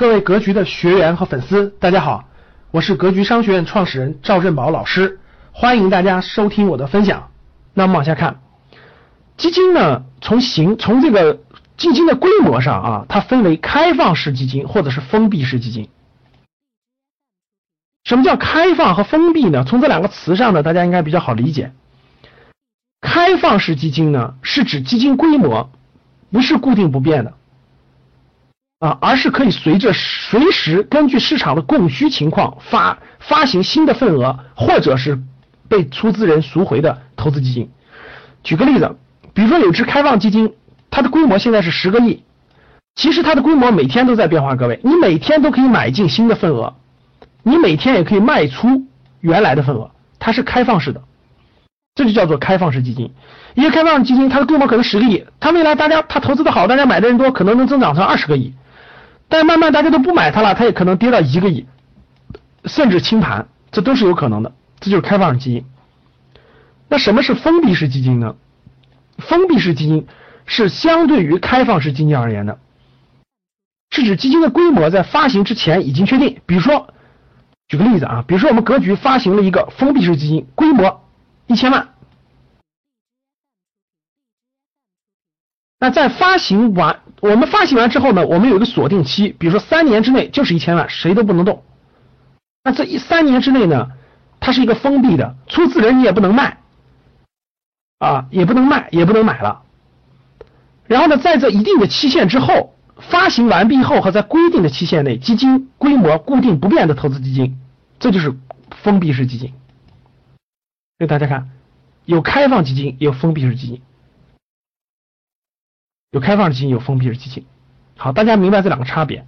[0.00, 2.24] 各位格局的学员和粉丝，大家好，
[2.70, 5.20] 我是格局商学院创始人赵振宝老师，
[5.52, 7.28] 欢迎大家收听我的分享。
[7.74, 8.40] 那么往下看，
[9.36, 11.40] 基金呢，从形从这个
[11.76, 15.90] 基金的规模上啊，它分为开放式基金或者是封闭式基金。
[18.04, 19.64] 什么叫开放和封闭呢？
[19.68, 21.72] 从这两个词上呢，大家应该比较好理解。
[23.02, 25.70] 开放式基金呢，是指基金规模
[26.32, 27.34] 不是固定不变的。
[28.80, 35.18] 啊，而是可以随着随时根据市场的供需情况发发行新的份额，或者是
[35.68, 37.70] 被出资人赎回的投资基金。
[38.42, 38.96] 举个例子，
[39.34, 40.54] 比如说有只开放基金，
[40.90, 42.24] 它的规模现在是十个亿，
[42.94, 44.56] 其实它的规模每天都在变化。
[44.56, 46.74] 各位，你每天都可以买进新的份额，
[47.42, 48.86] 你每天也可以卖出
[49.20, 51.02] 原来的份额，它是开放式的，
[51.94, 53.12] 这就叫做开放式基金。
[53.52, 58.54] 一个开放式基金，它的规模可能十个亿，它未来大家它投资的好，大家买的人多，可能能增长成二十个亿。
[59.30, 61.66] 但慢慢大家都不买它了，它也可能跌到一个亿，
[62.64, 64.52] 甚至清盘，这都是有可能的。
[64.80, 65.64] 这就是开放式基金。
[66.88, 68.34] 那什么是封闭式基金呢？
[69.18, 70.08] 封闭式基金
[70.46, 72.58] 是相对于开放式基金而言的，
[73.90, 76.40] 是指基金的规模在发行之前已经确定。
[76.44, 76.92] 比如说，
[77.68, 81.04] 举个例子啊，比如说我们格局发行了一个封闭式基金，规模
[81.46, 81.89] 一千万。
[85.82, 91.64] 那在发行完，我们发行完之后呢，我们有一个锁定期，比如说三年之内就是一千万，谁都不能动。
[92.62, 93.88] 那这一三年之内呢，
[94.40, 96.58] 它是一个封闭的，出资人你也不能卖，
[97.98, 99.62] 啊，也不能卖，也不能买了。
[100.86, 107.58] 然后呢，在这一定的期限之后，发行完毕后和在规定的期限内，基金规模固定不变的投资基金，
[107.98, 108.36] 这就是
[108.82, 109.54] 封闭式基金。
[110.98, 111.48] 给大家看，
[112.04, 113.80] 有开放基金，有封闭式基金。
[116.10, 117.46] 有开放式基金，有封闭式基金。
[117.96, 119.26] 好，大家明白这两个差别。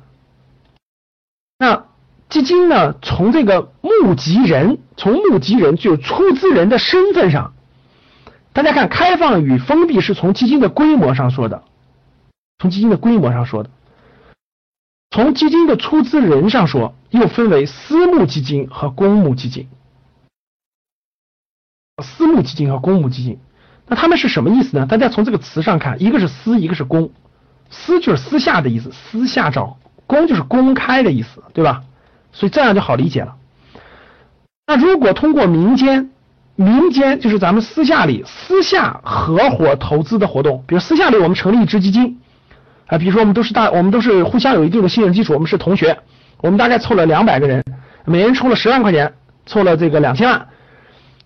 [1.58, 1.86] 那
[2.28, 2.94] 基金呢？
[3.02, 7.52] 从这个募集人，从募集人就出资人的身份上，
[8.52, 11.62] 大家看，开放与封闭是从基金的规模上说的，
[12.58, 13.70] 从基金的规模上说的。
[15.10, 19.68] 从基金的出资人上说，又分为私募基金和公募基金。
[22.02, 23.38] 私募基金和公募基金。
[23.86, 24.86] 那他们是什么意思呢？
[24.86, 27.10] 大家从这个词上看，一个是私，一个是公。
[27.70, 29.76] 私就是私下的意思，私下找；
[30.06, 31.82] 公就是公开的意思，对吧？
[32.32, 33.34] 所以这样就好理解了。
[34.66, 36.10] 那如果通过民间，
[36.54, 42.20] 民间就是咱们私下里私下合伙投资的活动，比如私下里我们成立一支基金
[42.86, 45.98] 啊，比如说我们都是大，我们都是互相有一定的信任基础，我们是同学，
[46.40, 47.64] 我们大概凑了两百个人，
[48.04, 49.12] 每人出了十万块钱，
[49.46, 50.46] 凑了这个两千万。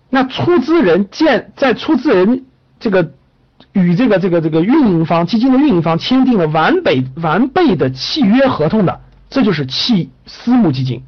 [0.09, 2.45] 那出资人建在出资人。
[2.79, 3.11] 这个
[3.73, 9.01] 与这个这个这个运营方基金的运营方签订了完备完备的契约合同的，
[9.31, 11.01] 这就是契私募基金。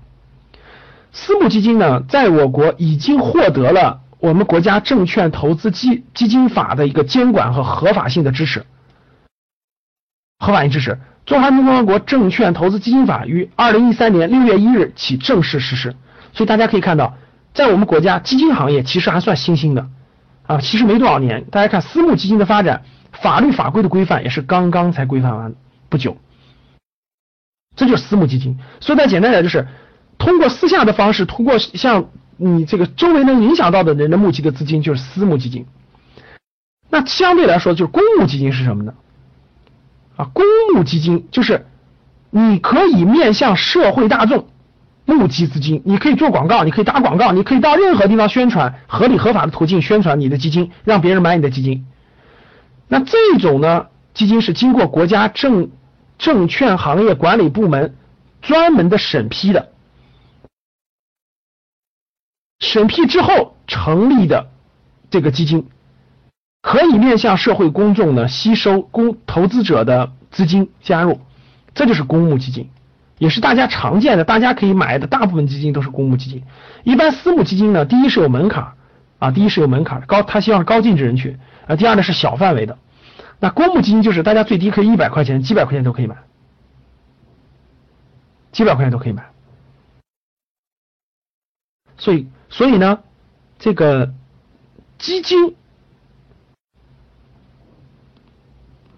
[1.12, 8.66] 私募基金呢，在我国已经获得了我们国家证券投资基基金法的一个监管和合法性的支持，
[10.40, 10.98] 合法性支持。
[11.28, 15.96] 中华人民共和国证券投资基金法于二零一三年六月一日起正式实施。
[16.34, 17.16] 所以大家可以看到，
[17.54, 19.88] 在我们国家基金行业其实还算新兴的。
[20.48, 25.54] 啊，其实没多少年，大家看私募基金的发展，法律法规的规范也是刚刚才规范完
[25.90, 26.18] 不久，
[27.76, 28.58] 这就是私募基金。
[28.80, 29.68] 所以再简单点，就是
[30.18, 35.68] 通过私下的方式，通过像你这个周围能影响到的人的募集的资金，就是私募基金。
[36.90, 38.96] 那相对来说，就是公募基金是什么呢？
[40.16, 40.44] 啊，公
[40.74, 41.68] 募基金就是
[42.31, 44.48] 你可以面向社会大众。
[45.09, 51.86] 募集资金，你可以做广告，你可以打广告，你可以到任何地方宣传，合理合法的途径宣传你的基金，让别人买你的基金。
[52.88, 55.72] 那这种呢，基金是经过国家证
[56.18, 57.96] 证券行业管理部门
[58.42, 59.72] 专门的审批的，
[62.59, 64.50] 审批之后成立的
[65.09, 65.68] 这个基金，
[66.62, 71.19] 可以面向社会公众呢吸收公投资者的资金加入，
[71.74, 72.69] 这就是公募基金。
[73.19, 76.44] 也是大家常见的，大家可以买的大部分基金都是公募基金。
[76.83, 78.74] 一般私募基金呢，第一是有门槛
[79.19, 81.38] 啊，第一是有门槛高，他希望高净值人群
[81.68, 81.75] 啊。
[81.75, 82.80] 第二呢是小范围的。
[83.39, 86.18] 那公募基金就是大家最低可以一百块钱，几百块钱都可以买，
[88.51, 89.30] 几百块钱都可以买。
[91.98, 93.00] 所以，所以呢，
[93.57, 94.13] 这个
[94.98, 95.56] 基金，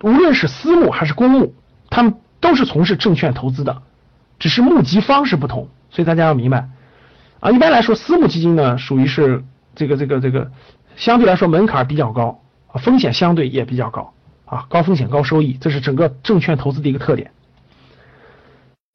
[0.04, 1.56] 无论是私募还是公募，
[1.90, 3.82] 他们都是从事证券投资的。
[4.42, 6.68] 只是募集方式不同，所以大家要明白
[7.40, 7.52] 啊。
[7.52, 9.44] 一般来说，私募基金呢，属于是
[9.76, 10.50] 这个这个这个
[10.96, 12.42] 相对来说门槛比较高，
[12.74, 14.14] 风险相对也比较高
[14.46, 17.30] 啊，高风险高收益，这是整个证券投资的一个特点。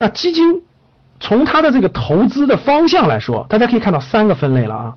[0.00, 0.62] 那基金
[1.20, 4.94] 从它的这个投资的方向来说，大家可以看到三个分类了啊。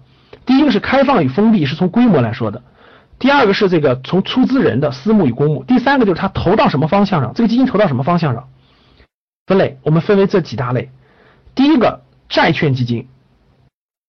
[0.47, 2.59] 第一个是开放与封闭，是从规模来说的；
[3.19, 8.47] 第二个是这个从出资人的私募与公募；第三个就是它投到什么方向上，这个基金投到什么方向上。
[9.49, 10.91] 分类我们分为这几大类。
[11.55, 13.07] 第一个债券基金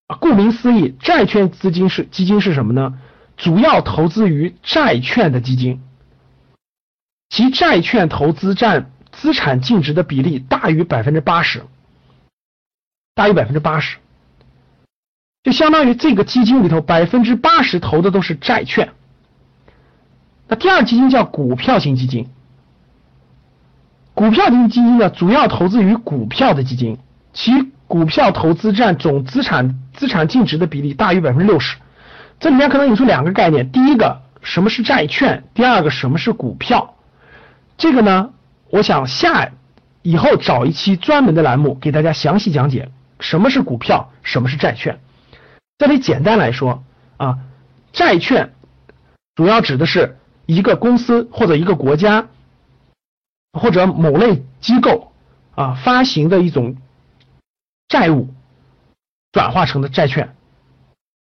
[0.07, 2.99] 啊，顾名思义，债券资金是基金是什么呢？
[3.37, 5.81] 主要投资于债券的基金，
[7.31, 8.93] 其债券投资占。
[9.13, 11.65] 资产净值的比例大于百分之八十，
[13.13, 13.97] 大于百分之八十，
[15.43, 18.93] 就相当于这个基金里头百分之八十投的都是债券。
[20.47, 22.29] 那第二基金叫股票型基金，
[24.21, 26.99] 股票型基金呢主要投资于股票的基金，
[27.33, 27.53] 其
[27.87, 31.79] 股票投资占总资产资产净值的比例大于百分之六十。
[32.39, 36.97] 这里面可能引出两个概念，第一个什么是债券，第二个什么是股票，
[37.79, 38.29] 这个呢？
[38.69, 39.53] 我想下
[40.03, 42.91] 以后找一期专门的栏目给大家详细讲解
[43.21, 45.01] 什么是股票，什么是债券。
[45.79, 46.85] 这里简单来说
[47.17, 47.39] 啊，
[47.95, 48.53] 债券
[49.35, 52.27] 主要指的是一个公司或者一个国家
[53.53, 55.13] 或者某类机构
[55.55, 56.77] 啊发行的一种
[57.89, 58.29] 债务
[59.33, 60.37] 转化成的债券。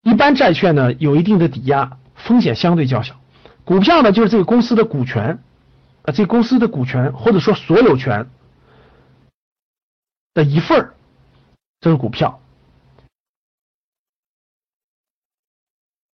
[0.02, 3.20] 一般债券呢有一定的抵押，风险相对较小。
[3.64, 5.42] 股票呢就是这个公司的股权
[6.02, 6.12] 啊。
[6.12, 8.30] 这公司的股权或者说所有权
[10.34, 10.94] 的一份儿，
[11.80, 12.40] 这是股票。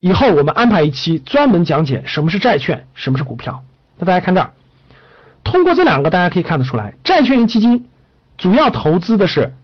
[0.01, 3.65] 以后我们安排一期专门讲解什么是债券，什么是股票。
[3.99, 4.53] 那大家看这儿，
[5.45, 7.89] 通过这两个，大家可以看得出来，债券型基金
[8.37, 9.55] 主要投资的是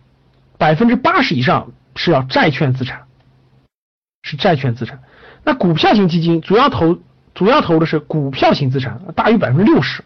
[0.59, 3.03] 百分之八十以上是要债券资产，
[4.23, 5.01] 是债券资产。
[5.45, 6.99] 那股票型基金主要投
[7.35, 10.05] 主要投的是股票型资产，大于百分之六十。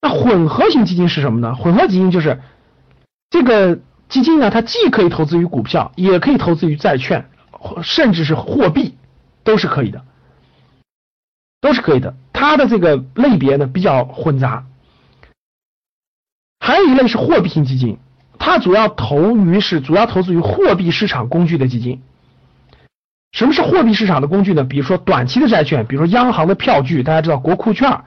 [0.00, 1.54] 那混合型基金是什么呢？
[1.56, 2.40] 混合基金就是
[3.30, 7.28] 这个基金呢，它既可以投资于股票，也可以投资于债券，
[7.82, 8.96] 甚至是货币，
[9.42, 10.04] 都是可以的，
[11.60, 12.14] 都是可以的。
[12.32, 14.66] 它的这个类别呢比较混杂。
[16.60, 17.98] 还有一类是货币型基金，
[18.38, 22.00] 它主要投于是主要投资于货币市场工具的基金。
[23.32, 24.64] 什么是货币市场的工具呢？
[24.64, 28.04] 比如说短期的债券，比如说央行的票据，大家知道国库券。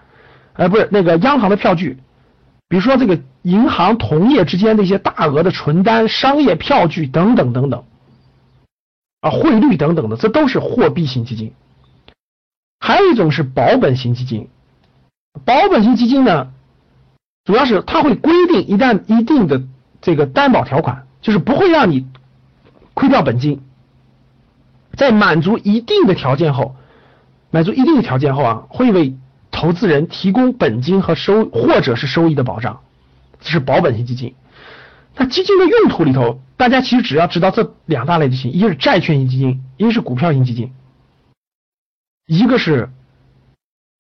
[0.53, 1.97] 呃，不是那个央行的票据，
[2.67, 7.85] 比如说这个银行同业之间的一些大额的存单、商业票据等等等等，
[9.21, 11.53] 啊，汇率等等的，这都是货币型基金。
[12.83, 14.49] 还有一种是保本型基金，
[15.45, 16.51] 保本型基金呢，
[17.45, 19.61] 主要是它会规定一旦一定的
[20.01, 22.07] 这个担保条款，就是不会让你
[22.95, 23.61] 亏掉本金，
[24.97, 26.75] 在满足一定的条件后，
[27.51, 29.15] 满足一定的条件后啊，会为
[29.51, 32.79] 投资人提供本金和收或者是收益的保障，
[33.41, 34.33] 这是保本型基金。
[35.15, 40.71] 那基金的用途里头，大家其实只要知道这两大类就行：一个是债券型基金，一个是股票型基金，
[42.31, 42.89] 一个是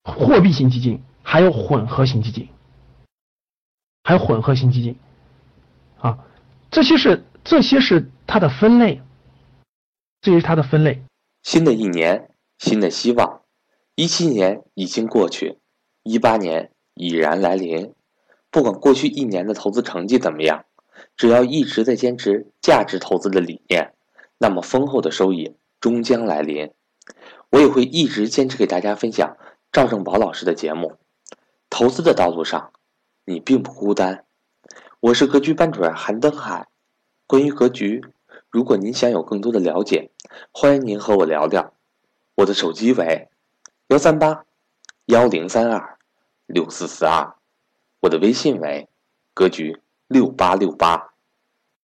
[0.05, 2.47] 货币型基金，还有混合型基金，
[4.05, 4.97] 还有混合型基金。
[5.99, 6.17] 啊，
[6.71, 9.01] 这些是这些是它的分类，
[10.21, 11.03] 这是它的分类。
[11.43, 13.41] 新的一年，新的希望。
[13.95, 15.57] 一七年已经过去，
[16.03, 17.93] 一八年已然来临。
[18.49, 20.63] 不管过去一年的投资成绩怎么样，
[21.17, 23.93] 只要一直在坚持价值投资的理念，
[24.37, 26.71] 那么丰厚的收益终将来临。
[27.51, 29.35] 我也会一直坚持给大家分享
[29.73, 30.97] 赵正宝老师的节目。
[31.69, 32.71] 投资的道路上，
[33.25, 34.23] 你并不孤单。
[35.01, 36.69] 我是格局班主任韩登海。
[37.27, 38.05] 关于格局，
[38.49, 40.11] 如果您想有更多的了解，
[40.51, 41.73] 欢迎您和我聊聊。
[42.35, 43.27] 我的手机为。
[43.87, 44.45] 幺三八
[45.07, 45.97] 幺零三二
[46.45, 47.35] 六四四二，
[47.99, 48.87] 我的微信为
[49.33, 51.10] 格局六八六八。